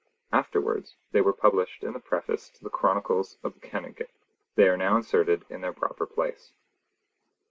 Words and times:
Afterwards 0.31 0.95
they 1.11 1.21
were 1.21 1.31
published 1.31 1.83
in 1.83 1.93
the 1.93 1.99
Preface 1.99 2.49
to 2.49 2.63
the 2.63 2.71
Chronicles 2.71 3.37
of 3.43 3.53
the 3.53 3.59
Canongate. 3.59 4.09
They 4.55 4.67
are 4.67 4.75
now 4.75 4.95
inserted 4.97 5.45
in 5.47 5.61
their 5.61 5.73
proper 5.73 6.07
place. 6.07 6.53